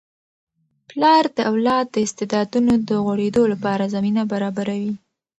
پلار 0.89 1.23
د 1.37 1.39
اولاد 1.51 1.85
د 1.91 1.97
استعدادونو 2.07 2.73
د 2.87 2.89
غوړیدو 3.05 3.43
لپاره 3.53 3.91
زمینه 3.95 4.21
برابروي. 4.31 4.93